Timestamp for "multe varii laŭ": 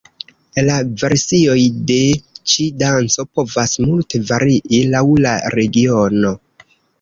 3.85-5.05